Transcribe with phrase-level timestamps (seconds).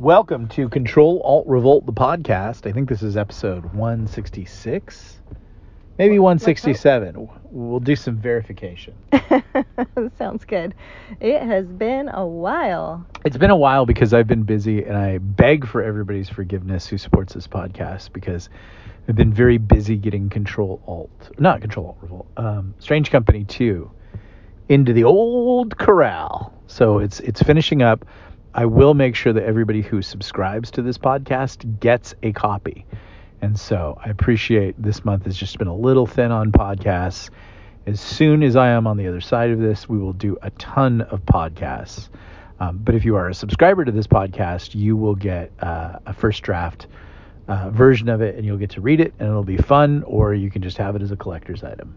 [0.00, 2.66] Welcome to Control Alt Revolt, the podcast.
[2.66, 5.20] I think this is episode 166,
[5.98, 7.28] maybe 167.
[7.50, 8.94] We'll do some verification.
[10.18, 10.74] Sounds good.
[11.20, 13.04] It has been a while.
[13.26, 16.96] It's been a while because I've been busy, and I beg for everybody's forgiveness who
[16.96, 18.48] supports this podcast because
[19.06, 23.90] I've been very busy getting Control Alt, not Control Alt Revolt, um, Strange Company 2
[24.70, 26.54] into the old corral.
[26.68, 28.06] So it's it's finishing up.
[28.54, 32.84] I will make sure that everybody who subscribes to this podcast gets a copy.
[33.40, 37.30] And so I appreciate this month has just been a little thin on podcasts.
[37.86, 40.50] As soon as I am on the other side of this, we will do a
[40.52, 42.08] ton of podcasts.
[42.58, 46.12] Um, but if you are a subscriber to this podcast, you will get uh, a
[46.12, 46.88] first draft
[47.48, 50.34] uh, version of it and you'll get to read it and it'll be fun, or
[50.34, 51.94] you can just have it as a collector's item.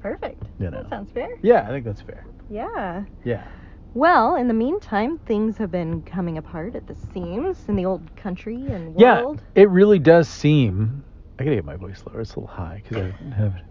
[0.00, 0.42] Perfect.
[0.60, 0.82] You know.
[0.82, 1.38] That sounds fair.
[1.42, 2.24] Yeah, I think that's fair.
[2.48, 3.04] Yeah.
[3.24, 3.44] Yeah.
[3.96, 8.02] Well, in the meantime, things have been coming apart at the seams in the old
[8.14, 9.40] country and world.
[9.54, 11.02] Yeah, it really does seem.
[11.38, 12.20] I gotta get my voice lower.
[12.20, 13.64] It's a little high because I haven't.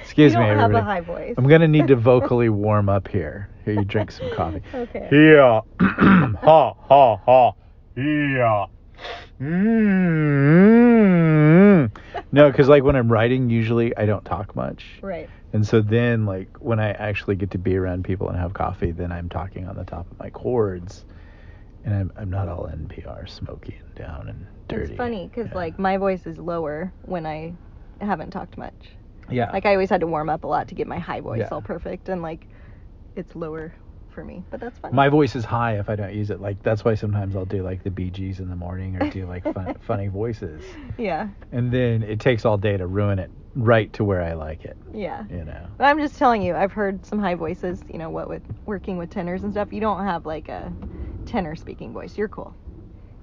[0.00, 0.82] Excuse you don't have everybody.
[0.82, 1.34] a high voice.
[1.36, 3.50] I'm gonna need to vocally warm up here.
[3.64, 4.62] Here, you drink some coffee.
[4.72, 5.08] Okay.
[5.10, 5.62] Yeah.
[5.80, 7.52] ha ha ha.
[7.96, 8.66] Yeah.
[9.40, 10.62] Mm.
[12.32, 14.84] No, because like when I'm writing, usually I don't talk much.
[15.02, 15.28] Right.
[15.52, 18.90] And so then, like, when I actually get to be around people and have coffee,
[18.90, 21.04] then I'm talking on the top of my chords.
[21.84, 24.92] And I'm, I'm not all NPR, smoky and down and dirty.
[24.92, 25.56] It's funny because Yeah.
[25.56, 27.52] like my voice is lower when I
[28.00, 28.72] haven't talked much.
[29.28, 29.50] Yeah.
[29.52, 31.48] Like I always had to warm up a lot to get my high voice Yeah.
[31.50, 32.46] all perfect, and like
[33.16, 33.74] it's lower
[34.12, 34.44] for me.
[34.50, 34.94] But that's funny.
[34.94, 36.40] my voice is high if I don't use it.
[36.40, 39.26] Like, that's why sometimes I'll do like the Bee Gees in the morning or do
[39.26, 40.62] like fun, funny voices.
[40.98, 41.28] yeah.
[41.52, 44.76] And then it takes all day to ruin it right to where I like it,
[44.94, 45.24] Yeah.
[45.30, 45.66] you know?
[45.76, 48.96] But I'm just telling you, I've heard some high voices, you know, what with working
[48.96, 49.72] with tenors and stuff.
[49.72, 50.72] You don't have like a
[51.26, 52.16] tenor speaking voice.
[52.16, 52.54] You're cool.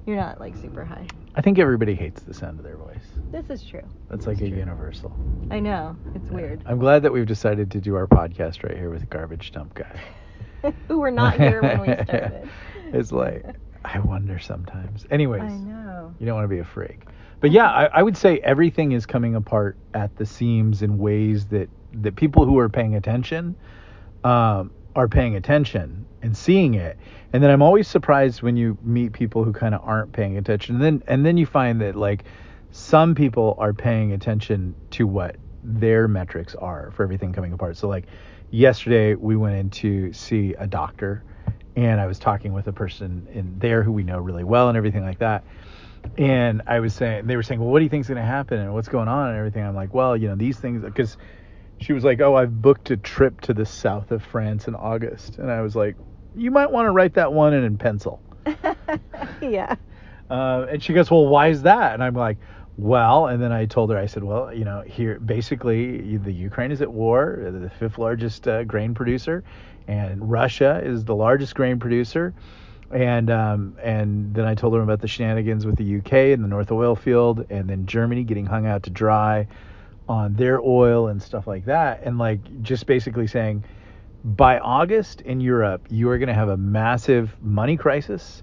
[0.06, 1.06] You're not like super high.
[1.36, 3.04] I think everybody hates the sound of their voice.
[3.32, 3.84] This is true.
[4.10, 4.58] That's like a true.
[4.58, 5.12] universal.
[5.52, 5.96] I know.
[6.16, 6.36] It's Yeah.
[6.36, 6.64] weird.
[6.66, 10.00] I'm glad that we've decided to do our podcast right here with Garbage Dump Guy.
[10.88, 12.50] Who were not here when we started.
[12.94, 13.46] it's like,
[13.86, 15.06] I wonder sometimes.
[15.10, 16.14] Anyways, I know.
[16.20, 17.02] you don't want to be a freak.
[17.40, 21.48] But yeah, I, I would say everything is coming apart at the seams in ways
[21.48, 23.56] that, that people who are paying attention
[24.24, 26.98] um, are paying attention and seeing it.
[27.32, 30.76] And then I'm always surprised when you meet people who kind of aren't paying attention.
[30.76, 32.26] And then and then you find that like
[32.72, 37.78] some people are paying attention to what their metrics are for everything coming apart.
[37.78, 38.06] So like
[38.52, 41.24] yesterday we went in to see a doctor
[41.76, 44.78] and I was talking with a person in there who we know really well and
[44.78, 45.44] everything like that.
[46.18, 48.60] And I was saying, they were saying, well, what do you think's going to happen
[48.60, 49.64] and what's going on and everything?
[49.64, 51.18] I'm like, well, you know, these things, because
[51.80, 55.38] she was like, oh, I've booked a trip to the south of France in August.
[55.38, 55.96] And I was like,
[56.36, 58.22] you might want to write that one in, in pencil.
[59.42, 59.76] yeah.
[60.30, 61.94] Uh, and she goes, well, why is that?
[61.94, 62.38] And I'm like,
[62.80, 66.72] well, and then I told her, I said, well, you know, here, basically, the Ukraine
[66.72, 69.44] is at war, the fifth largest uh, grain producer,
[69.90, 72.34] and Russia is the largest grain producer.
[72.90, 76.48] And um, and then I told her about the shenanigans with the UK and the
[76.48, 79.48] North Oil Field, and then Germany getting hung out to dry
[80.08, 82.04] on their oil and stuff like that.
[82.04, 83.66] And like just basically saying,
[84.24, 88.42] by August in Europe, you are going to have a massive money crisis,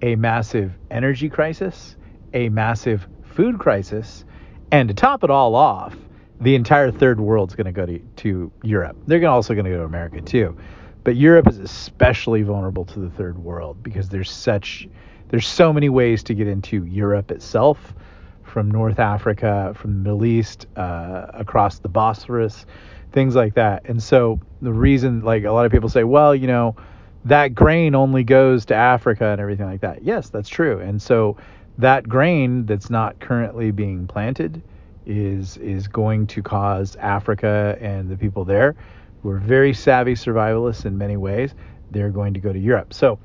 [0.00, 1.96] a massive energy crisis,
[2.32, 4.24] a massive food crisis,
[4.70, 5.96] and to top it all off,
[6.40, 8.96] the entire third world's going to go to, to Europe.
[9.06, 10.56] They're also going to go to America too.
[11.04, 14.88] But Europe is especially vulnerable to the third world because there's such
[15.28, 17.94] there's so many ways to get into Europe itself
[18.42, 22.66] from North Africa, from the Middle East, uh, across the Bosphorus,
[23.12, 23.82] things like that.
[23.86, 26.76] And so the reason, like a lot of people say, well, you know,
[27.24, 30.04] that grain only goes to Africa and everything like that.
[30.04, 30.78] Yes, that's true.
[30.78, 31.36] And so
[31.78, 34.62] that grain that's not currently being planted
[35.06, 38.74] is is going to cause Africa and the people there
[39.22, 41.54] who are very savvy survivalists in many ways,
[41.90, 42.92] they're going to go to Europe.
[42.92, 43.18] So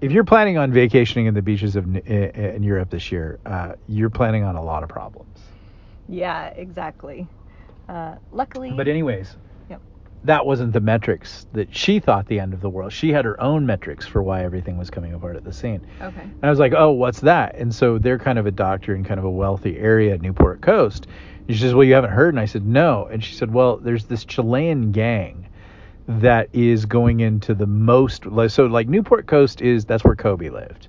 [0.00, 4.10] if you're planning on vacationing in the beaches of in Europe this year, uh, you're
[4.10, 5.38] planning on a lot of problems.
[6.08, 7.26] Yeah, exactly.
[7.88, 8.72] Uh, luckily.
[8.72, 9.53] But anyways, Yep.
[10.24, 12.92] That wasn't the metrics that she thought the end of the world.
[12.92, 15.86] She had her own metrics for why everything was coming apart at the scene.
[16.00, 16.20] Okay.
[16.20, 17.56] And I was like, oh, what's that?
[17.56, 20.62] And so they're kind of a doctor in kind of a wealthy area at Newport
[20.62, 21.06] Coast.
[21.46, 22.32] And she says, well, you haven't heard?
[22.32, 23.04] And I said, no.
[23.06, 25.46] And she said, well, there's this Chilean gang
[26.06, 28.24] that is going into the most.
[28.48, 30.88] So, like, Newport Coast is that's where Kobe lived.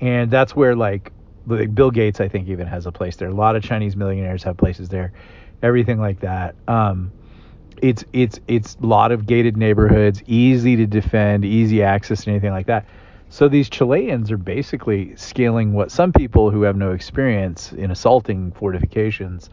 [0.00, 1.12] And that's where, like,
[1.46, 3.28] like Bill Gates, I think, even has a place there.
[3.28, 5.12] A lot of Chinese millionaires have places there,
[5.62, 6.54] everything like that.
[6.68, 7.12] Um,
[7.80, 12.52] it's it's it's a lot of gated neighborhoods, easy to defend, easy access, and anything
[12.52, 12.86] like that.
[13.28, 18.52] So these Chileans are basically scaling what some people who have no experience in assaulting
[18.52, 19.48] fortifications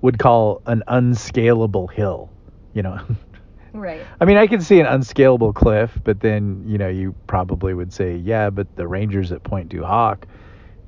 [0.00, 2.30] would call an unscalable hill.
[2.72, 3.00] You know,
[3.72, 4.00] Right.
[4.20, 7.92] I mean, I can see an unscalable cliff, but then you know you probably would
[7.92, 10.26] say, yeah, but the Rangers at Pointe du Hoc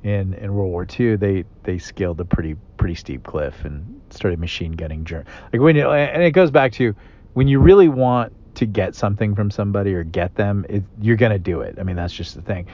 [0.03, 4.39] in in World War II, they they scaled a pretty pretty steep cliff and started
[4.39, 5.27] machine gunning German.
[5.53, 6.95] Like when you, and it goes back to
[7.33, 11.39] when you really want to get something from somebody or get them, it, you're gonna
[11.39, 11.77] do it.
[11.79, 12.67] I mean, that's just the thing.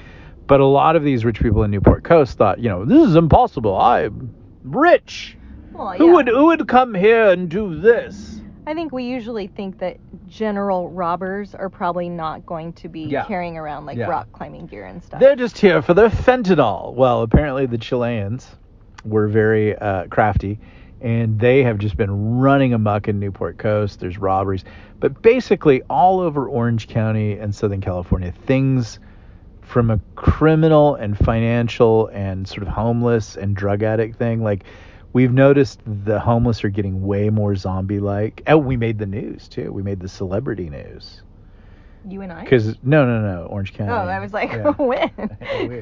[0.47, 3.15] But a lot of these rich people in Newport Coast thought, you know, this is
[3.15, 3.75] impossible.
[3.77, 4.33] I'm
[4.63, 5.38] rich.
[5.74, 8.37] Well, Who would who would come here and do this?
[8.67, 9.95] I think we usually think that
[10.27, 13.23] general robbers are probably not going to be Yeah.
[13.23, 14.07] carrying around like Yeah.
[14.07, 15.21] rock climbing gear and stuff.
[15.21, 16.93] They're just here for their fentanyl.
[16.93, 18.57] Well, apparently the Chileans
[19.05, 20.59] were very uh, crafty,
[20.99, 24.01] and they have just been running amok in Newport Coast.
[24.01, 24.65] There's robberies,
[24.99, 28.99] but basically all over Orange County and Southern California, things
[29.61, 34.43] from a criminal and financial and sort of homeless and drug addict thing.
[34.43, 34.65] Like
[35.17, 38.43] we've noticed the homeless are getting way more zombie-like.
[38.45, 39.73] Oh, we made the news too.
[39.73, 41.23] We made the celebrity news.
[42.07, 42.43] you and I?
[42.43, 43.91] Because no, no, no, Orange County.
[43.91, 44.69] Oh, I was like, Yeah.
[44.77, 45.09] when?
[45.67, 45.81] we,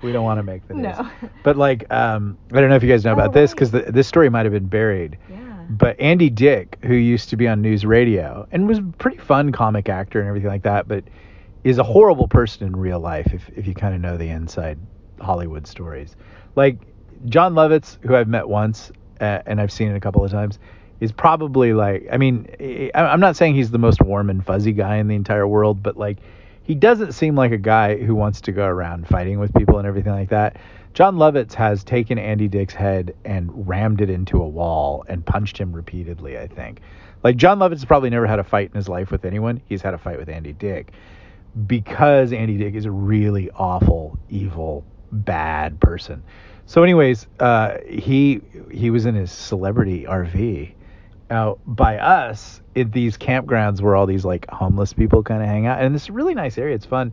[0.00, 0.96] we don't want to make the news.
[0.96, 1.10] No.
[1.42, 4.08] But like, um, I don't know if you guys know Oh, about this because this
[4.08, 5.18] story might have been buried.
[5.30, 5.64] Yeah.
[5.68, 9.90] But Andy Dick, who used to be on NewsRadio and was a pretty fun comic
[9.90, 11.04] actor and everything like that, but
[11.62, 14.78] is a horrible person in real life if, if you kind of know the inside
[15.20, 16.16] Hollywood stories.
[16.54, 16.78] Like
[17.26, 20.58] Jon Lovitz, who I've met once uh, and I've seen it a couple of times,
[21.00, 24.96] is probably like, I mean, I'm not saying he's the most warm and fuzzy guy
[24.96, 26.18] in the entire world, but like,
[26.62, 29.86] he doesn't seem like a guy who wants to go around fighting with people and
[29.86, 30.56] everything like that.
[30.94, 35.58] Jon Lovitz has taken Andy Dick's head and rammed it into a wall and punched
[35.58, 36.80] him repeatedly, I think.
[37.22, 39.60] Like, Jon Lovitz has probably never had a fight in his life with anyone.
[39.66, 40.92] He's had a fight with Andy Dick
[41.66, 46.22] because Andy Dick is a really awful, evil, bad person.
[46.66, 48.40] So, anyways, uh, he
[48.70, 50.72] he was in his celebrity RV
[51.30, 55.66] out by us at these campgrounds where all these like homeless people kind of hang
[55.66, 56.74] out, and it's a really nice area.
[56.74, 57.12] It's fun.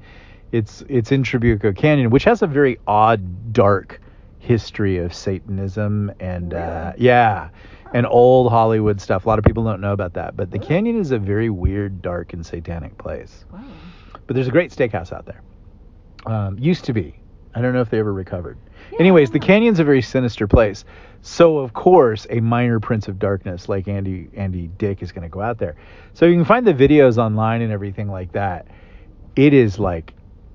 [0.51, 4.01] It's it's in Trabuco Canyon, which has a very odd, dark
[4.39, 7.49] history of Satanism and uh, yeah,
[7.93, 9.25] and old Hollywood stuff.
[9.25, 12.01] A lot of people don't know about that, but the canyon is a very weird,
[12.01, 13.45] dark, and satanic place.
[13.51, 13.63] Wow.
[14.25, 15.41] But there's a great steakhouse out there.
[16.25, 17.19] Um, used to be.
[17.55, 18.57] I don't know if they ever recovered.
[18.99, 20.85] Anyways, the canyon's a very sinister place.
[21.21, 25.29] So of course, a minor prince of darkness like Andy Andy Dick is going to
[25.29, 25.75] go out there.
[26.13, 28.67] So you can find the videos online and everything like that.
[29.35, 30.13] It is like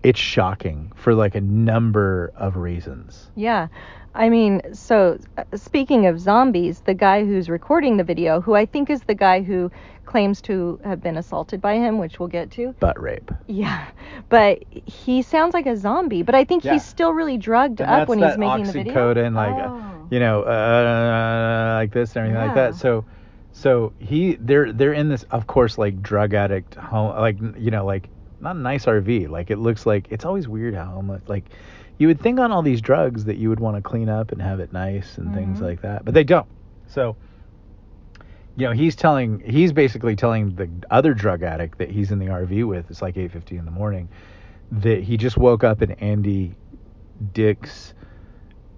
[0.09, 3.31] it's shocking for like a number of reasons.
[3.37, 3.69] Yeah.
[4.15, 8.65] I mean, so uh, speaking of zombies, the guy who's recording the video, who I
[8.67, 9.71] think is the guy who
[10.07, 12.73] claims to have been assaulted by him, which we'll get to.
[12.81, 13.31] Butt rape.
[13.47, 13.85] Yeah.
[14.31, 16.73] But he sounds like a zombie, but I think Yeah.
[16.73, 18.95] he's still really drugged And up when he's making the video.
[18.95, 20.07] oxycodone, like uh, Oh.
[20.11, 22.75] you know, uh, like this and everything like that.
[22.77, 23.05] So,
[23.53, 27.85] so he, they're they're in this, of course, like drug addict home, like you know,
[27.85, 28.09] like
[28.41, 29.29] not a nice RV.
[29.29, 31.45] Like it looks like it's always weird how homeless, like
[31.99, 34.41] you would think on all these drugs that you would want to clean up and
[34.41, 35.63] have it nice and things Mhm.
[35.63, 36.47] like that, but they don't.
[36.87, 37.17] So.
[38.57, 42.27] You know, he's telling, he's basically telling the other drug addict that he's in the
[42.27, 44.09] RV with, it's like 8.50 in the morning,
[44.73, 46.57] that he just woke up in Andy
[47.35, 47.95] Dick's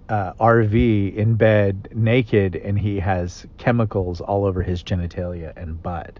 [0.07, 6.19] uh, RV in bed naked and he has chemicals all over his genitalia and butt.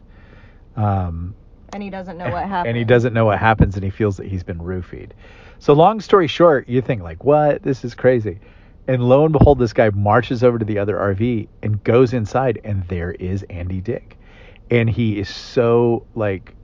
[0.75, 1.35] Um,
[1.73, 2.69] and he doesn't know what happened.
[2.69, 5.11] and he doesn't know what happens and he feels that he's been roofied.
[5.59, 7.63] So long story short, you think like, what?
[7.63, 8.39] This is crazy.
[8.87, 12.59] And lo and behold, this guy marches over to the other RV and goes inside
[12.63, 14.17] and there is Andy Dick.
[14.69, 16.55] And he is so like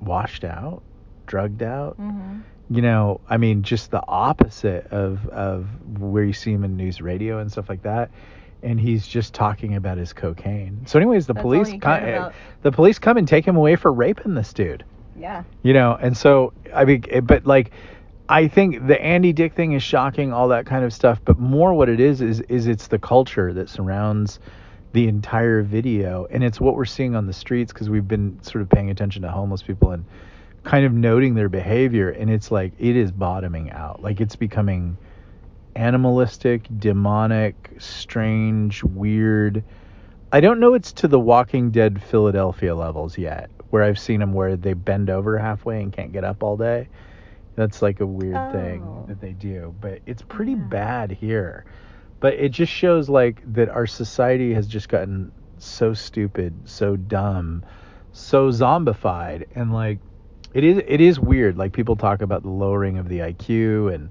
[0.00, 0.82] washed out,
[1.26, 2.40] drugged out hmm
[2.72, 5.66] you know, I mean, just the opposite of of
[5.98, 8.12] where you see him in NewsRadio and stuff like that.
[8.62, 10.82] And he's just talking about his cocaine.
[10.86, 12.34] So, anyways, the That's police he co- cared eh, about.
[12.62, 14.84] the police come and take him away for raping this dude.
[15.18, 15.44] Yeah.
[15.62, 17.70] You know, and so I mean, eh, but like,
[18.28, 21.20] I think the Andy Dick thing is shocking, all that kind of stuff.
[21.24, 24.38] But more, what it is is is it's the culture that surrounds
[24.92, 28.60] the entire video, and it's what we're seeing on the streets because we've been sort
[28.62, 30.04] of paying attention to homeless people and
[30.64, 34.96] kind of noting their behavior, and it's like it is bottoming out, like it's becoming
[35.80, 39.64] animalistic, demonic, strange, weird.
[40.30, 44.34] I don't know it's to the Walking Dead Philadelphia levels yet, where I've seen them
[44.34, 46.88] where they bend over halfway and can't get up all day.
[47.56, 49.06] That's like a weird thing Oh.
[49.08, 50.68] that they do, but it's pretty Yeah.
[50.68, 51.64] bad here.
[52.20, 57.62] But it just shows like that our society has just gotten so stupid, so dumb,
[58.12, 59.98] so zombified, and like
[60.52, 61.56] it is it is weird.
[61.56, 64.10] Like people talk about the lowering of the IQ and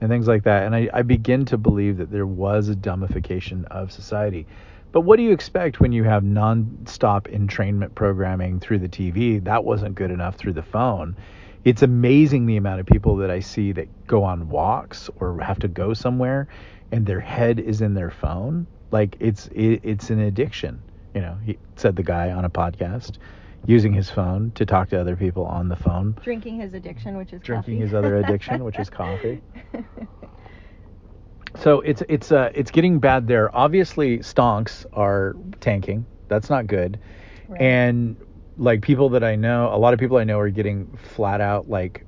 [0.00, 3.64] and things like that, and I, I begin to believe that there was a dumbification
[3.66, 4.46] of society.
[4.92, 9.42] But what do you expect when you have non-stop entrainment programming through the TV?
[9.44, 11.16] That wasn't good enough through the phone.
[11.64, 15.58] It's amazing the amount of people that I see that go on walks or have
[15.60, 16.48] to go somewhere
[16.90, 18.66] and their head is in their phone.
[18.90, 20.80] Like it's it, it's an addiction.
[21.14, 23.18] You know, he said the guy on a podcast
[23.66, 26.16] using his phone to talk to other people on the phone.
[26.22, 27.46] Drinking his addiction, which is coffee.
[27.46, 27.80] Drinking coffee.
[27.80, 29.42] his other addiction, which is coffee.
[31.56, 33.54] So it's it's uh it's getting bad there.
[33.56, 36.06] Obviously, stonks are tanking.
[36.28, 37.00] That's not good.
[37.48, 37.60] Right.
[37.60, 38.16] And
[38.56, 41.68] like people that I know, a lot of people I know are getting flat out
[41.68, 42.04] like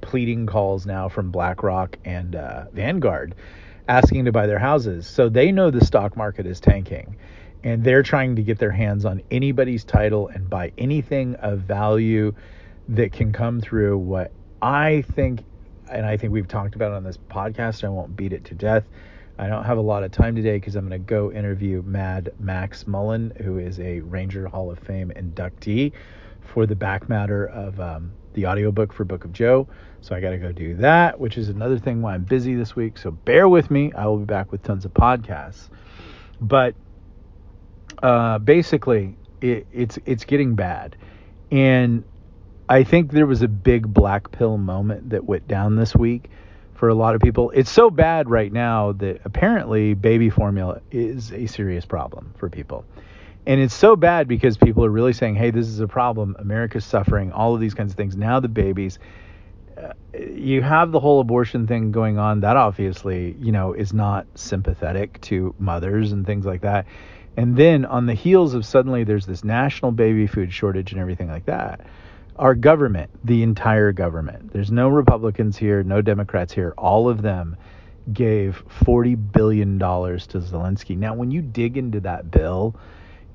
[0.00, 3.34] pleading calls now from BlackRock and uh, Vanguard
[3.88, 5.06] asking to buy their houses.
[5.06, 7.16] So they know the stock market is tanking
[7.64, 12.32] and they're trying to get their hands on anybody's title and buy anything of value
[12.90, 14.30] that can come through what
[14.62, 15.42] I think
[15.90, 17.84] and I think we've talked about on this podcast.
[17.84, 18.84] I won't beat it to death.
[19.38, 22.32] I don't have a lot of time today because I'm going to go interview Mad
[22.38, 25.92] Max Mullen, who is a Ranger Hall of Fame inductee
[26.40, 29.66] for the back matter of um, the audiobook for Book of Joe.
[30.02, 32.76] So I got to go do that, which is another thing why I'm busy this
[32.76, 32.96] week.
[32.96, 33.92] So bear with me.
[33.92, 35.68] I will be back with tons of podcasts.
[36.40, 36.74] But
[38.04, 40.94] uh, basically, it, it's it's getting bad,
[41.50, 42.04] and
[42.68, 46.28] I think there was a big black pill moment that went down this week
[46.74, 47.50] for a lot of people.
[47.50, 52.84] It's so bad right now that apparently baby formula is a serious problem for people.
[53.46, 56.36] And it's so bad because people are really saying, hey, this is a problem.
[56.38, 58.16] America's suffering, all of these kinds of things.
[58.16, 58.98] Now the babies.
[59.78, 62.40] Uh, you have the whole abortion thing going on.
[62.40, 66.86] That obviously, you know, is not sympathetic to mothers and things like that.
[67.36, 71.28] And then on the heels of suddenly there's this national baby food shortage and everything
[71.28, 71.80] like that
[72.36, 74.52] our government, the entire government.
[74.52, 76.74] There's no Republicans here, no Democrats here.
[76.76, 77.56] All of them
[78.12, 80.96] gave 40 billion dollars to Zelensky.
[80.96, 82.74] Now, when you dig into that bill,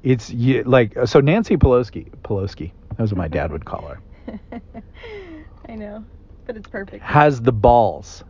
[0.03, 4.00] it's you, like so Nancy Pelosi, Pelosi, that was what my dad would call her,
[5.70, 6.06] I know,
[6.46, 7.03] but it's perfect.
[7.03, 8.24] has the balls,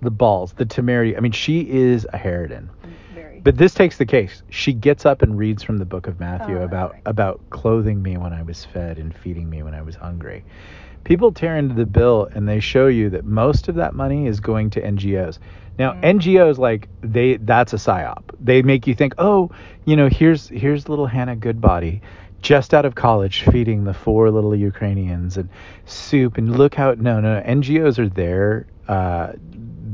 [0.00, 1.16] the balls, the temerity.
[1.16, 2.68] I mean, she is a harridan.
[3.44, 4.42] But this takes the case.
[4.50, 7.02] She gets up and reads from the book of Matthew Oh, about right.
[7.06, 10.44] about clothing me when I was fed and feeding me when I was hungry.
[11.04, 14.38] People tear into the bill and they show you that most of that money is
[14.38, 15.38] going to NGOs.
[15.78, 16.02] Now, Mm.
[16.20, 18.22] NGOs like they that's a psyop.
[18.40, 19.50] They make you think, "Oh,
[19.84, 22.00] you know, here's here's little Hannah Goodbody
[22.42, 25.48] just out of college feeding the four little Ukrainians and
[25.86, 27.42] soup and look how no no, no.
[27.42, 29.32] NGOs are there uh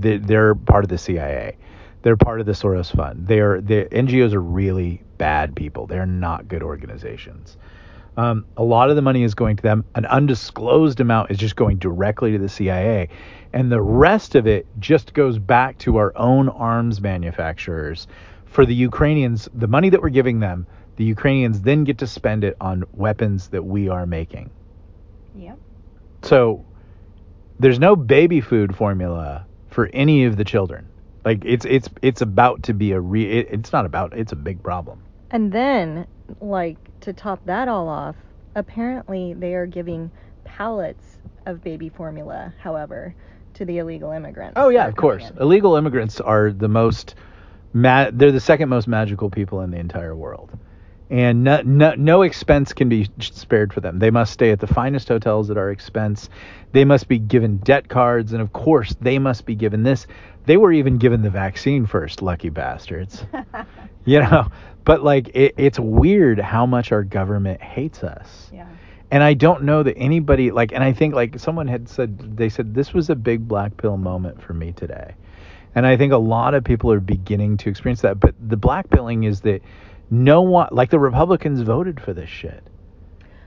[0.01, 1.57] they, they're part of the CIA.
[2.03, 3.27] They're part of the Soros Fund.
[3.27, 5.87] They're the NGOs are really bad people.
[5.87, 7.57] They're not good organizations.
[8.17, 9.85] Um, a lot of the money is going to them.
[9.95, 13.09] An undisclosed amount is just going directly to the CIA,
[13.53, 18.09] and the rest of it just goes back to our own arms manufacturers.
[18.47, 22.43] For the Ukrainians, the money that we're giving them, the Ukrainians then get to spend
[22.43, 24.51] it on weapons that we are making.
[25.37, 25.59] Yep.
[26.23, 26.65] So
[27.61, 30.89] there's no baby food formula for any of the children.
[31.25, 33.25] Like it's it's it's about to be a re.
[33.25, 34.17] It, it's not about.
[34.17, 35.03] It's a big problem.
[35.31, 36.07] And then,
[36.41, 38.17] like, to top that all off,
[38.55, 40.11] apparently they are giving
[40.45, 43.15] pallets of baby formula, however,
[43.55, 44.55] to the illegal immigrants.
[44.57, 45.31] Oh yeah, of course.
[45.31, 45.39] in.
[45.39, 47.15] Illegal immigrants are the most.
[47.75, 50.51] Ma- they're the second most magical people in the entire world,
[51.11, 53.99] and no, no no expense can be spared for them.
[53.99, 56.29] They must stay at the finest hotels at our expense.
[56.73, 60.07] They must be given debt cards, and of course, they must be given this.
[60.45, 63.25] They were even given the vaccine first, lucky bastards.
[64.05, 64.49] you know,
[64.85, 68.51] but like it, it's weird how much our government hates us.
[68.53, 68.67] yeah.
[69.11, 72.51] And I don't know that anybody like and I think like someone had said they
[72.51, 75.15] said this was a big black pill moment for me today.
[75.75, 78.91] And I think a lot of people are beginning to experience that, but the black
[78.91, 79.63] pilling is that
[80.11, 82.63] no one like the Republicans voted for this shit.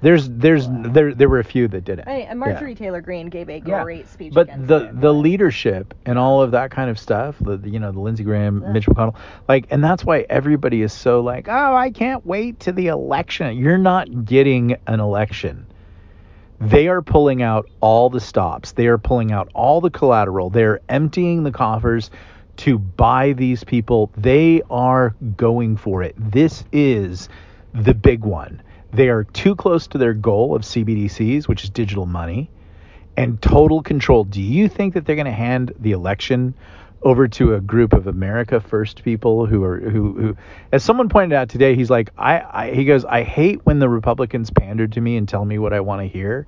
[0.02, 2.08] There's there's there there were a few that didn't.
[2.08, 2.76] Hey, and Marjorie Yeah.
[2.78, 3.84] Taylor Greene gave a Yeah.
[3.84, 7.70] great speech But the the leadership and all of that kind of stuff, the the,
[7.70, 8.72] you know the Lindsey Graham, Yeah.
[8.72, 9.14] Mitch McConnell,
[9.48, 13.56] like, and that's why everybody is so like, oh, I can't wait to the election.
[13.58, 15.68] You're not getting an election.
[16.60, 18.72] They are pulling out all the stops.
[18.72, 20.50] They are pulling out all the collateral.
[20.50, 22.10] They're emptying the coffers
[22.62, 24.12] to buy these people.
[24.16, 26.14] They are going for it.
[26.18, 27.28] This is
[27.74, 28.62] the big one.
[28.94, 32.52] They are too close to their goal of CBDCs, which is digital money,
[33.18, 34.26] and total control.
[34.26, 36.54] Do you think that they're going to hand the election
[37.02, 40.38] over to a group of America First people who are who who
[40.72, 43.90] as someone pointed out today, he's like I, I he goes, I hate when the
[43.90, 46.46] Republicans pander to me and tell me what I want to hear.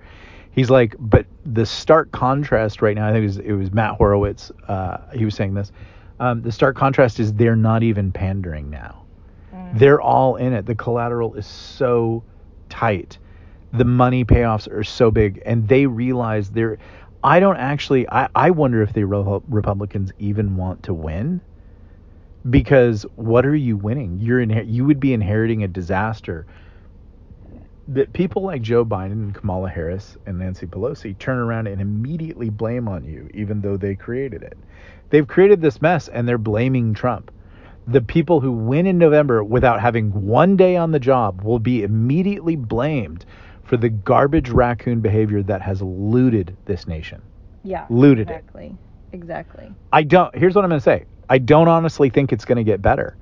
[0.51, 3.96] He's like, but the stark contrast right now, I think it was, it was Matt
[3.96, 4.51] Horowitz.
[4.67, 5.72] Uh, he was saying this.
[6.20, 9.03] Um, the stark contrast is they're not even pandering now.
[9.53, 9.79] Mm.
[9.79, 10.65] They're all in it.
[10.65, 12.24] The collateral is so
[12.70, 13.17] tight.
[13.74, 16.77] The money payoffs are so big, and they realize they're.
[17.24, 18.08] I don't actually.
[18.10, 21.41] I, I wonder if the Re- Republicans even want to win.
[22.50, 24.20] Because what are you winning?
[24.20, 26.46] You're inher- you would be inheriting a disaster
[27.89, 32.49] that people like Joe Biden and Kamala Harris and Nancy Pelosi turn around and immediately
[32.49, 34.57] blame on you, even though they created it.
[35.09, 37.31] They've created this mess and they're blaming Trump.
[37.85, 41.83] The people who win in November without having one day on the job will be
[41.83, 43.25] immediately blamed
[43.63, 47.21] for the garbage raccoon behavior that has looted this nation.
[47.63, 47.85] Yeah.
[47.89, 48.33] Looted it.
[48.33, 48.77] exactly.
[49.11, 49.73] Exactly.
[49.91, 50.33] I don't.
[50.35, 51.05] Here's what I'm going to say.
[51.29, 53.15] I don't honestly think it's going to get better.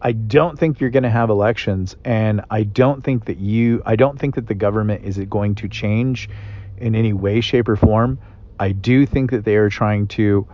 [0.00, 3.82] I don't think you're going to have elections, and I don't think that you.
[3.84, 6.28] I don't think that the government is going to change
[6.76, 8.18] in any way, shape, or form.
[8.60, 10.46] I do think that they are trying to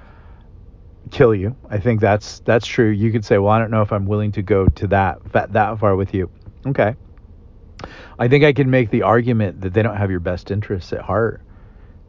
[1.10, 1.56] kill you.
[1.68, 2.88] I think that's that's true.
[2.88, 5.52] You could say, well, I don't know if I'm willing to go to that that,
[5.52, 6.30] that far with you.
[6.66, 6.94] Okay.
[8.18, 11.02] I think I can make the argument that they don't have your best interests at
[11.02, 11.42] heart.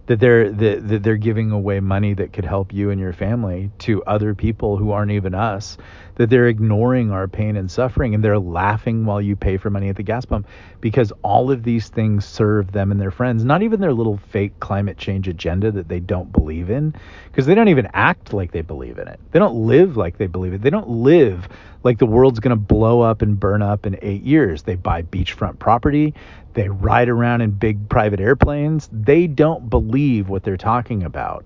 [0.06, 3.72] That they're that, that they're giving away money that could help you and your family
[3.80, 5.78] to other people who aren't even us.
[6.16, 9.90] That they're ignoring our pain and suffering and they're laughing while you pay for money
[9.90, 10.48] at the gas pump
[10.80, 14.58] because all of these things serve them and their friends, not even their little fake
[14.62, 16.96] climate change agenda that they don't believe in
[17.28, 19.20] because they don't even act like they believe in it.
[19.32, 20.62] They don't live like they believe it.
[20.62, 21.50] They don't live
[21.84, 24.64] like the world's going to blow up and burn up in 8 years.
[24.64, 26.14] They buy beachfront property,
[26.54, 28.90] they ride around in big private airplanes.
[28.92, 31.46] They don't believe what they're talking about.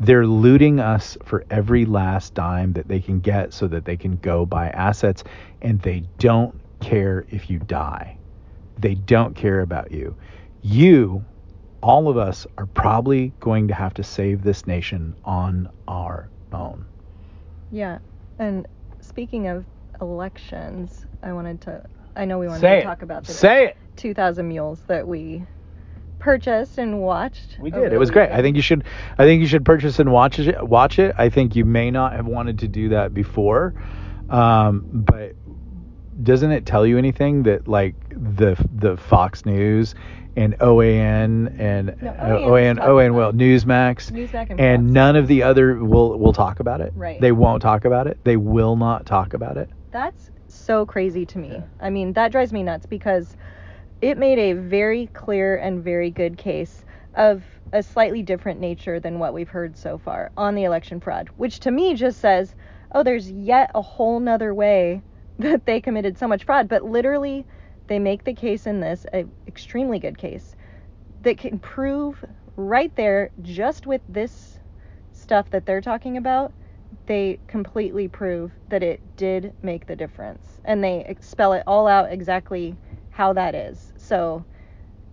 [0.00, 4.16] They're looting us for every last dime that they can get so that they can
[4.16, 5.24] go buy assets,
[5.60, 8.16] and they don't care if you die.
[8.78, 10.16] They don't care about you.
[10.62, 11.24] You,
[11.82, 16.84] all of us, are probably going to have to save this nation on our own.
[17.72, 17.98] Yeah.
[18.38, 18.66] And
[19.00, 19.64] speaking of
[20.00, 21.84] elections, I wanted to.
[22.14, 22.82] I know we wanted Say to it.
[22.84, 23.76] talk about the Say it.
[23.96, 25.44] 2,000 Mules that we
[26.18, 27.56] purchased and watched.
[27.60, 27.92] We did.
[27.92, 28.30] It was great.
[28.30, 28.84] I think you should.
[29.18, 30.66] I think you should purchase and watch it.
[30.66, 31.14] Watch it.
[31.18, 33.74] I think you may not have wanted to do that before,
[34.28, 35.34] um, but
[36.22, 39.94] doesn't it tell you anything that like the the Fox News
[40.36, 45.16] and OAN and No, OAN OAN is talking OAN well Newsmax Newsmax and and none
[45.16, 46.92] of the other will will talk about it.
[46.94, 47.20] Right.
[47.20, 48.18] They won't talk about it.
[48.24, 49.68] They will not talk about it.
[49.90, 51.52] That's so crazy to me.
[51.52, 51.62] Yeah.
[51.80, 53.36] I mean, that drives me nuts because
[54.00, 56.84] it made a very clear and very good case
[57.14, 61.28] of a slightly different nature than what we've heard so far on the election fraud,
[61.36, 62.54] which to me just says,
[62.92, 65.02] oh, there's yet a whole nother way
[65.38, 66.68] that they committed so much fraud.
[66.68, 67.44] But literally,
[67.88, 70.54] they make the case in this, a extremely good case,
[71.22, 72.24] that can prove
[72.56, 74.58] right there, just with this
[75.12, 76.52] stuff that they're talking about,
[77.06, 82.10] they completely prove that it did make the difference and they spell it all out
[82.10, 82.76] exactly
[83.10, 84.44] how that is so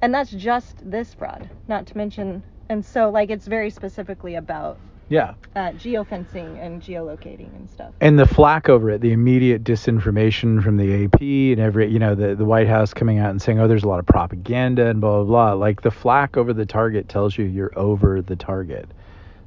[0.01, 4.79] and that's just this fraud not to mention and so like it's very specifically about
[5.09, 5.35] Yeah.
[5.55, 10.77] uh, geofencing and geolocating and stuff and the flack over it, the immediate disinformation from
[10.77, 13.67] the AP and every, you know, the, the White House coming out and saying, oh,
[13.67, 15.53] there's a lot of propaganda and blah, blah, blah.
[15.53, 18.93] Like the flack over the target tells you you're over the target.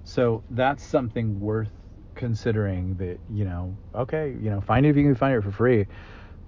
[0.04, 1.70] So that's something worth
[2.14, 5.52] considering that, you know, okay, you know, find it if you can find it for
[5.52, 5.86] free,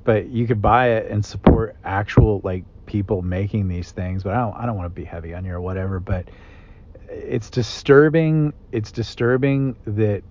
[0.05, 4.24] but you could buy it and support actual, like, people making these things.
[4.24, 6.29] But I don't, I don't want to be heavy on you or whatever, but
[7.09, 8.53] it's disturbing.
[8.72, 10.24] It's disturbing that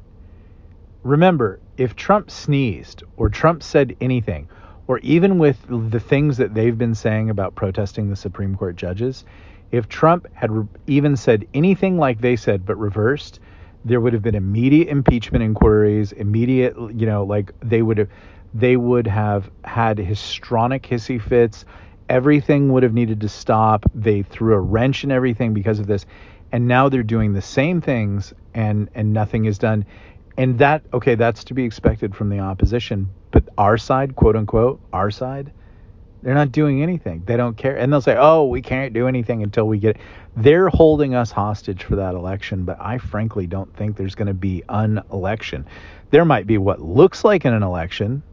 [1.03, 4.49] remember, if Trump sneezed or Trump said anything,
[4.87, 9.23] or even with the things that they've been saying about protesting the Supreme Court judges,
[9.71, 13.39] if Trump had re- even said anything like they said but reversed,
[13.85, 18.09] there would have been immediate impeachment inquiries, immediate, you know, like they would have
[18.53, 21.65] they would have had histrionic hissy fits.
[22.09, 23.85] Everything would have needed to stop.
[23.93, 26.05] They threw a wrench in everything because of this.
[26.51, 29.85] And now they're doing the same things and and nothing is done.
[30.37, 33.09] And that okay, that's to be expected from the opposition.
[33.31, 35.51] But our side, quote unquote, our side,
[36.21, 37.23] they're not doing anything.
[37.25, 37.77] They don't care.
[37.77, 39.97] And they'll say, "Oh, we can't do anything until we get."
[40.35, 44.33] They're holding us hostage for that election, but I frankly don't think there's going to
[44.33, 45.65] be an election.
[46.11, 48.23] There might be what looks like an election,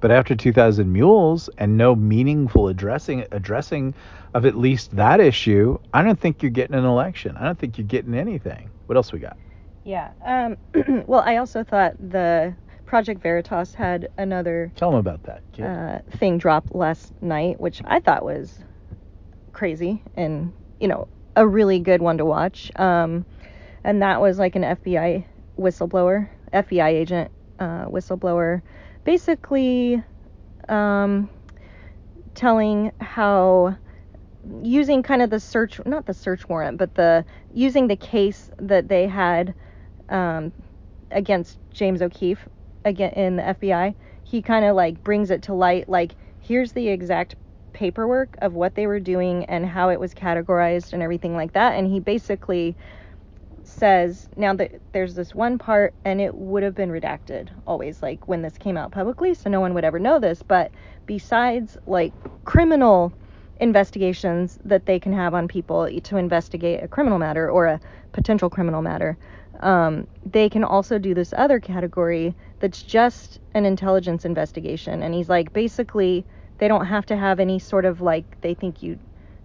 [0.00, 3.94] but after 2000 mules and no meaningful addressing addressing
[4.34, 7.36] of at least that issue, I don't think you're getting an election.
[7.36, 8.70] I don't think you're getting anything.
[8.86, 9.36] What else we got?
[9.82, 10.58] yeah um
[11.06, 12.54] well i also thought the
[12.90, 18.00] project veritas had another Tell them about that, uh, thing dropped last night, which I
[18.00, 18.58] thought was
[19.52, 20.02] crazy.
[20.16, 22.72] And, you know, a really good one to watch.
[22.74, 23.24] Um,
[23.84, 25.24] and that was like an FBI
[25.56, 28.60] whistleblower, FBI agent uh, whistleblower,
[29.10, 30.00] basically
[30.68, 31.28] um,
[32.36, 33.76] telling how
[34.62, 38.86] using kind of the search, not the search warrant, but the using the case that
[38.86, 39.52] they had
[40.10, 40.52] um,
[41.10, 42.48] against James O'Keefe
[42.84, 46.86] again in the FBI, he kind of like brings it to light, like here's the
[46.86, 47.34] exact
[47.72, 51.72] paperwork of what they were doing and how it was categorized and everything like that,
[51.72, 52.76] and he basically
[53.70, 58.28] says now that there's this one part and it would have been redacted always like
[58.28, 60.70] when this came out publicly so no one would ever know this but
[61.06, 62.12] besides like
[62.44, 63.12] criminal
[63.58, 67.80] investigations that they can have on people to investigate a criminal matter or a
[68.12, 69.16] potential criminal matter
[69.60, 75.02] um, they can also do this other category that's just an intelligence investigation.
[75.02, 76.24] And he's like basically
[76.58, 78.98] they don't have to have any sort of like they think you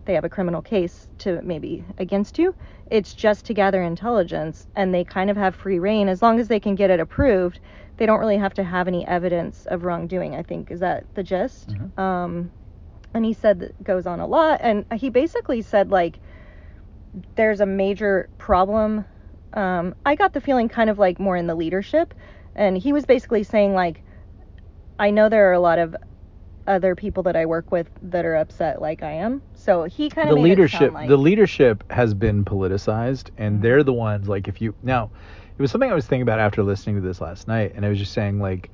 [0.05, 2.55] they have a criminal case to maybe against you.
[2.91, 6.47] It's just to gather intelligence, and they kind of have free reign as long as
[6.47, 7.59] they can get it approved.
[7.97, 10.35] They don't really have to have any evidence of wrongdoing.
[10.35, 11.69] I think is that the gist.
[11.69, 11.99] Mhm.
[11.99, 12.51] Um,
[13.13, 16.19] and he said that goes on a lot, and he basically said like
[17.35, 19.05] there's a major problem.
[19.53, 22.13] Um, I got the feeling kind of like more in the leadership,
[22.55, 24.03] and he was basically saying like
[24.99, 25.95] I know there are a lot of
[26.67, 29.41] other people that I work with that are upset like I am.
[29.53, 33.61] So he kind of the leadership like, the leadership has been politicized and Mhm.
[33.61, 35.11] they're the ones like if you now
[35.57, 37.89] it was something i was thinking about after listening to this last night and i
[37.89, 38.69] was just saying like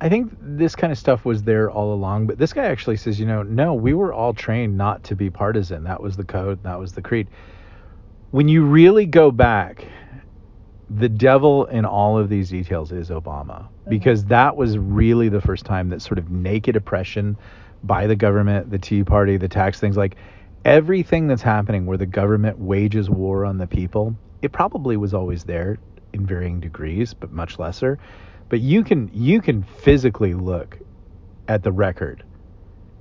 [0.00, 3.18] i think this kind of stuff was there all along but this guy actually says
[3.20, 6.62] you know no we were all trained not to be partisan that was the code
[6.62, 7.28] that was the creed
[8.30, 9.84] when you really go back
[10.90, 15.64] the devil in all of these details is Obama because that was really the first
[15.64, 17.36] time that sort of naked oppression
[17.84, 20.16] by the government, the Tea Party, the tax things like
[20.64, 25.44] everything that's happening where the government wages war on the people, it probably was always
[25.44, 25.78] there
[26.12, 27.98] in varying degrees, but much lesser.
[28.48, 30.78] But you can you can physically look
[31.48, 32.24] at the record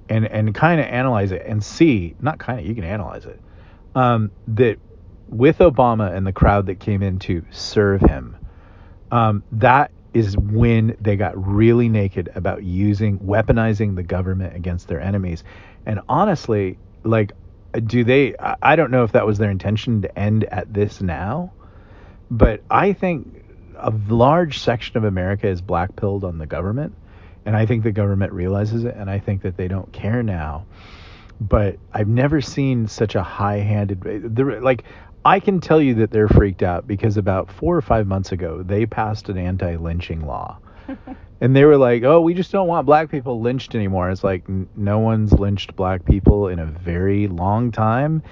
[0.10, 3.39] and and kind of analyze it and see not kind of you can analyze it
[3.95, 4.78] um, that
[5.29, 8.37] with Obama and the crowd that came in to serve him,
[9.11, 14.99] um, that is when they got really naked about using weaponizing the government against their
[14.99, 15.43] enemies.
[15.85, 17.33] And honestly, like,
[17.85, 18.35] do they?
[18.37, 21.51] I don't know if that was their intention to end at this now,
[22.31, 23.43] but I think
[23.75, 26.95] a large section of America is black pilled on the government,
[27.45, 30.65] and I think the government realizes it, and I think that they don't care now.
[31.39, 34.63] But I've never seen such a high-handed.
[34.63, 34.85] Like
[35.27, 38.63] I can tell you that they're freaked out because about four or five months ago
[38.63, 40.57] they passed an anti-lynching law.
[41.39, 44.43] And they were like, "Oh, we just don't want black people lynched anymore." It's like
[44.49, 48.23] n- no one's lynched black people in a very long time.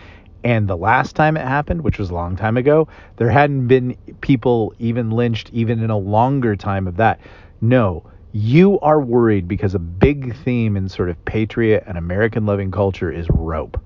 [0.43, 3.95] And the last time it happened, which was a long time ago, there hadn't been
[4.21, 7.19] people even lynched even in a longer time of that.
[7.61, 12.71] No, you are worried because a big theme in sort of patriot and American loving
[12.71, 13.79] culture is rope.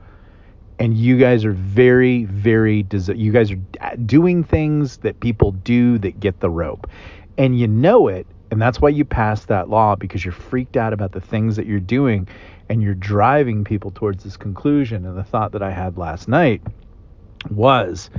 [0.79, 5.97] And you guys are very, very, desi- you guys are doing things that people do
[5.99, 6.89] that get the rope.
[7.37, 8.25] And you know it.
[8.51, 11.65] And that's why you passed that law because you're freaked out about the things that
[11.65, 12.27] you're doing
[12.69, 15.05] and you're driving people towards this conclusion.
[15.05, 16.61] And the thought that I had last night
[17.49, 18.09] was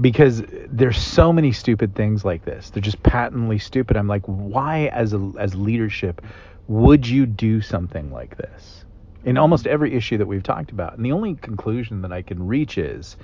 [0.00, 2.70] because there's so many stupid things like this.
[2.70, 3.96] They're just patently stupid.
[3.96, 6.22] I'm like, why as a as leadership
[6.68, 8.85] would you do something like this?
[9.26, 10.96] In almost every issue that we've talked about.
[10.96, 13.16] And the only conclusion that I can reach is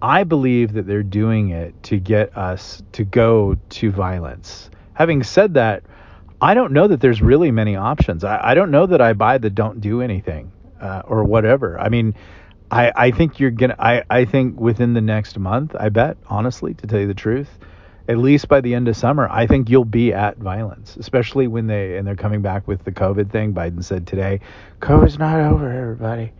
[0.00, 4.70] I believe that they're doing it to get us to go to violence.
[4.92, 5.82] Having said that,
[6.40, 8.22] I don't know that there's really many options.
[8.22, 11.80] I, I don't know that I buy the don't do anything uh, or whatever.
[11.80, 12.14] I mean,
[12.70, 13.76] I, I think you're gonna.
[13.78, 17.48] I, I think within the next month, I bet honestly, to tell you the truth,
[18.08, 21.66] at least by the end of summer, I think you'll be at violence, especially when
[21.66, 23.54] they and they're coming back with the COVID thing.
[23.54, 24.40] Biden said today,
[24.80, 26.32] COVID's not over, everybody.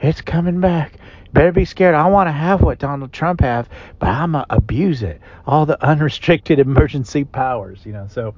[0.00, 0.94] It's coming back.
[1.32, 1.94] Better be scared.
[1.94, 5.20] I want to have what Donald Trump have, but I'm gonna abuse it.
[5.46, 8.06] All the unrestricted emergency powers, you know.
[8.08, 8.34] So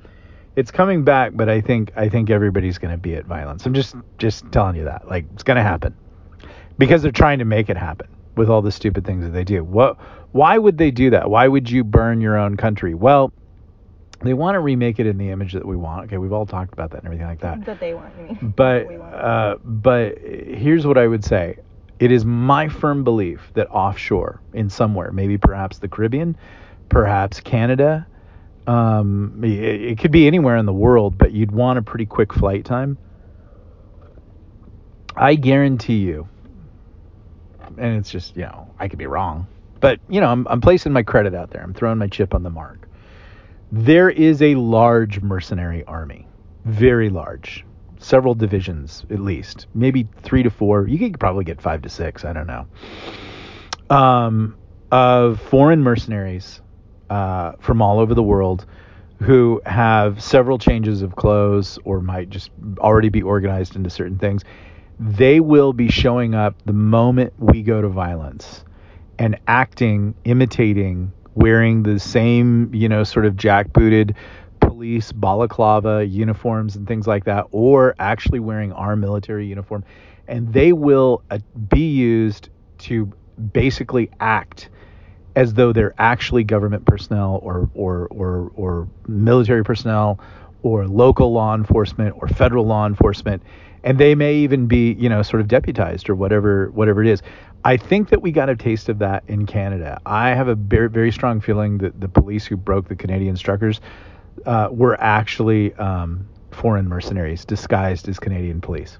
[0.56, 3.64] it's coming back, but I think I think everybody's gonna be at violence.
[3.64, 5.08] I'm just just telling you that.
[5.08, 5.94] Like it's gonna happen
[6.78, 9.62] because they're trying to make it happen with all the stupid things that they do.
[9.64, 9.98] What?
[10.32, 11.28] Why would they do that?
[11.28, 12.94] Why would you burn your own country?
[12.94, 13.32] Well,
[14.22, 16.06] they want to remake it in the image that we want.
[16.06, 17.64] Okay, we've all talked about that and everything like that.
[17.66, 18.14] that they want.
[18.18, 18.54] You mean?
[18.56, 21.58] But uh, but here's what I would say.
[21.98, 26.36] It is my firm belief that offshore, in somewhere, maybe perhaps the Caribbean,
[26.88, 28.06] perhaps Canada,
[28.66, 32.32] um, it, it could be anywhere in the world, but you'd want a pretty quick
[32.32, 32.98] flight time.
[35.16, 36.28] I guarantee you,
[37.78, 39.46] and it's just you know I could be wrong,
[39.80, 41.62] but you know I'm I'm placing my credit out there.
[41.62, 42.88] I'm throwing my chip on the mark.
[43.70, 46.26] There is a large mercenary army,
[46.64, 47.64] very large,
[47.98, 50.86] several divisions at least, maybe three to four.
[50.86, 52.24] You could probably get five to six.
[52.24, 52.66] I don't know.
[53.88, 54.56] Um,
[54.90, 56.60] of foreign mercenaries
[57.08, 58.66] uh, from all over the world
[59.22, 64.42] who have several changes of clothes or might just already be organized into certain things.
[65.00, 68.64] They will be showing up the moment we go to violence
[69.18, 74.14] and acting, imitating, wearing the same, you know, sort of jackbooted
[74.60, 79.84] police balaclava uniforms and things like that, or actually wearing our military uniform.
[80.28, 83.12] And they will uh, be used to
[83.52, 84.68] basically act
[85.34, 90.20] as though they're actually government personnel or or or or military personnel
[90.62, 93.42] or local law enforcement or federal law enforcement
[93.84, 97.22] and they may even be you know sort of deputized or whatever whatever it is
[97.64, 100.88] i think that we got a taste of that in canada i have a very
[100.88, 103.80] very strong feeling that the police who broke the canadian truckers
[104.46, 108.98] uh, were actually um, foreign mercenaries disguised as canadian police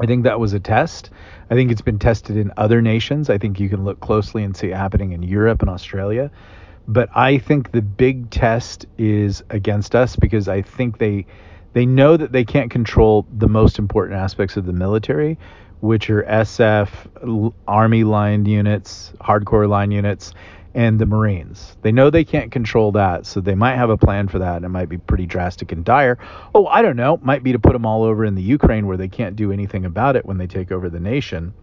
[0.00, 1.10] I think that was a test.
[1.50, 3.28] I think it's been tested in other nations.
[3.30, 6.30] I think you can look closely and see it happening in Europe and Australia.
[6.86, 11.26] But I think the big test is against us because I think they
[11.78, 15.38] they know that they can't control the most important aspects of the military,
[15.78, 20.34] which are SF, Army line units, hardcore line units,
[20.74, 21.76] and the Marines.
[21.82, 24.64] They know they can't control that, so they might have a plan for that, and
[24.64, 26.18] it might be pretty drastic and dire.
[26.52, 27.20] Oh, I don't know.
[27.22, 29.84] Might be to put them all over in the Ukraine where they can't do anything
[29.84, 31.54] about it when they take over the nation.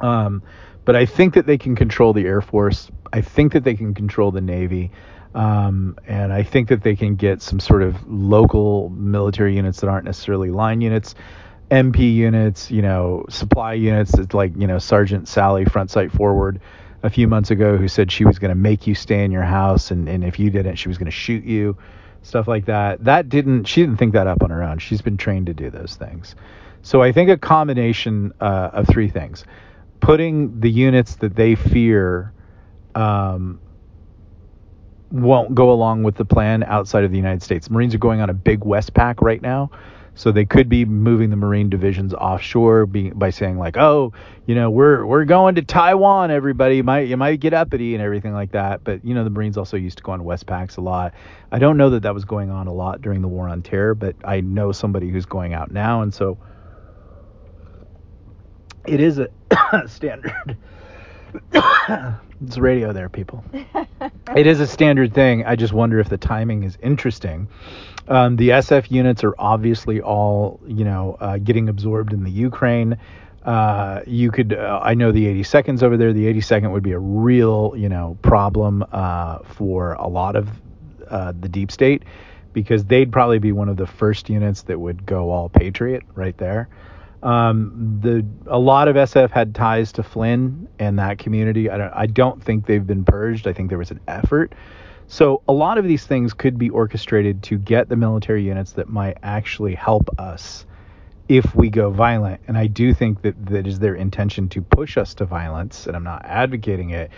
[0.00, 0.42] Um,
[0.86, 2.90] but I think that they can control the Air Force.
[3.12, 4.90] I think that they can control the Navy.
[5.34, 9.88] Um, and I think that they can get some sort of local military units that
[9.88, 11.14] aren't necessarily line units.
[11.70, 14.18] MP units, you know, supply units.
[14.18, 16.60] It's like, you know, Sergeant Sally, front sight forward,
[17.02, 19.42] a few months ago who said she was going to make you stay in your
[19.42, 21.76] house and, and if you didn't she was going to shoot you
[22.22, 25.16] stuff like that that didn't she didn't think that up on her own she's been
[25.16, 26.36] trained to do those things
[26.82, 29.44] so i think a combination uh, of three things
[30.00, 32.32] putting the units that they fear
[32.94, 33.60] um,
[35.12, 38.30] won't go along with the plan outside of the united states marines are going on
[38.30, 39.70] a big westpac right now
[40.14, 44.12] so they could be moving the Marine divisions offshore by saying like, oh,
[44.46, 46.82] you know, we're we're going to Taiwan, everybody.
[46.82, 48.84] Might you might get uppity and everything like that.
[48.84, 51.14] But you know, the Marines also used to go on Westpacs a lot.
[51.50, 53.94] I don't know that that was going on a lot during the War on Terror,
[53.94, 56.36] but I know somebody who's going out now, and so
[58.86, 59.28] it is a
[59.86, 60.58] standard.
[62.44, 63.44] it's radio there, people.
[64.36, 65.44] it is a standard thing.
[65.44, 67.48] I just wonder if the timing is interesting
[68.08, 72.98] um, the SF units are obviously all, you know, uh, getting absorbed in the Ukraine.
[73.44, 76.12] Uh, you could, uh, I know the 82nds over there.
[76.12, 80.48] The 82nd would be a real, you know, problem uh, for a lot of
[81.08, 82.04] uh, the deep state
[82.52, 86.36] because they'd probably be one of the first units that would go all Patriot right
[86.36, 86.68] there.
[87.22, 91.70] Um, the a lot of SF had ties to Flynn and that community.
[91.70, 93.46] I don't, I don't think they've been purged.
[93.46, 94.54] I think there was an effort
[95.12, 98.88] so a lot of these things could be orchestrated to get the military units that
[98.88, 100.64] might actually help us
[101.28, 102.40] if we go violent.
[102.48, 105.94] And I do think that that is their intention to push us to violence, and
[105.94, 107.10] I'm not advocating it,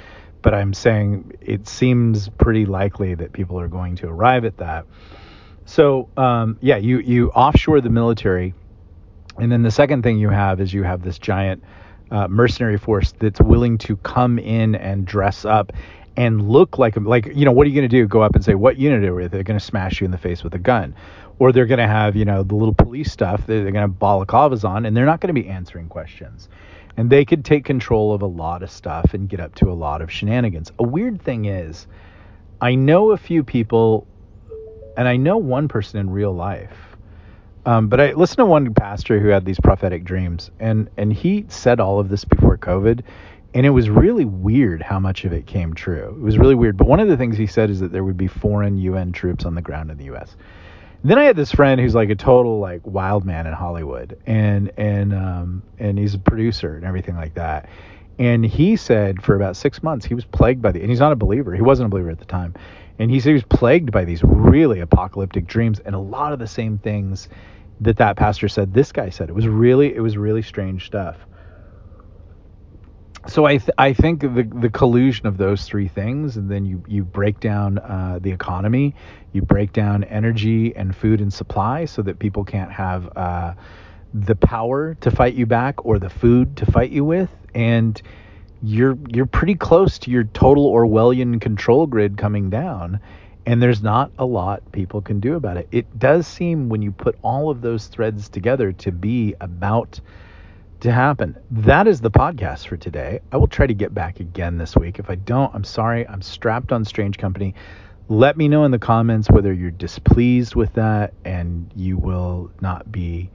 [0.43, 4.87] but I'm saying it seems pretty likely that people are going to arrive at that.
[5.65, 8.55] So um, yeah, you you offshore the military,
[9.39, 11.63] and then the second thing you have is you have this giant
[12.11, 15.73] uh, mercenary force that's willing to come in and dress up
[16.17, 18.07] and look like like you know what are you going to do?
[18.07, 20.19] Go up and say what unit are we they're going to smash you in the
[20.19, 20.95] face with a gun.
[21.41, 23.93] Or they're going to have you know the little police stuff they're, they're going to
[23.93, 26.49] have balaclavas on and they're not going to be answering questions.
[26.97, 29.75] And they could take control of a lot of stuff and get up to a
[29.75, 30.71] lot of shenanigans.
[30.79, 31.89] A weird thing is
[32.61, 34.07] i know a few people
[34.97, 36.94] and i know one person in real life
[37.67, 41.47] um, but I listened to one pastor who had these prophetic dreams, and and he
[41.49, 43.03] said all of this before COVID,
[43.55, 46.15] and it was really weird how much of it came true.
[46.19, 46.77] It was really weird.
[46.77, 49.45] But one of the things he said is that there would be foreign UN troops
[49.45, 50.37] on the ground in the U.S.
[51.05, 54.71] Then I had this friend who's like a total like wild man in Hollywood, and
[54.77, 57.69] and um, and he's a producer and everything like that.
[58.19, 61.13] And he said for about six months he was plagued by the, and he's not
[61.13, 61.55] a believer.
[61.55, 62.55] He wasn't a believer at the time,
[62.99, 66.39] and he said he was plagued by these really apocalyptic dreams and a lot of
[66.39, 67.29] the same things
[67.81, 68.73] that that pastor said.
[68.73, 71.27] This guy said it was really it was really strange stuff
[73.27, 76.83] so I th- I think the the collusion of those three things, and then you
[76.87, 78.95] you break down uh, the economy,
[79.33, 83.55] you break down energy and food and supply, so that people can't have uh,
[84.13, 88.03] the power to fight you back or the food to fight you with and
[88.65, 93.01] you're you're pretty close to your total Orwellian control grid coming down
[93.47, 95.69] and there's not a lot people can do about it.
[95.71, 100.01] It does seem when you put all of those threads together to be about
[100.81, 101.37] to happen.
[101.51, 103.21] That is the podcast for today.
[103.33, 104.99] I will try to get back again this week.
[104.99, 106.07] If I don't, I'm sorry.
[106.09, 107.55] I'm strapped on Strange Company.
[108.09, 112.91] Let me know in the comments whether you're displeased with that and you will not
[112.91, 113.31] be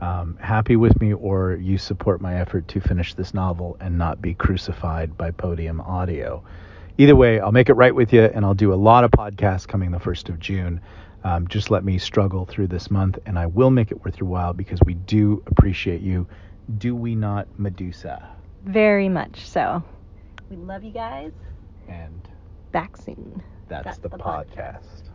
[0.00, 4.22] um, happy with me or you support my effort to finish this novel and not
[4.22, 6.42] be crucified by podium audio.
[6.98, 9.66] Either way, I'll make it right with you and I'll do a lot of podcasts
[9.66, 10.80] coming the 1st of June.
[11.24, 14.28] Um, just let me struggle through this month and I will make it worth your
[14.28, 16.26] while because we do appreciate you.
[16.78, 18.28] Do we not, Medusa?
[18.64, 19.82] Very much so.
[20.50, 21.32] We love you guys.
[21.88, 22.28] And
[22.72, 23.42] Back soon.
[23.68, 25.07] that's, That's the, the podcast.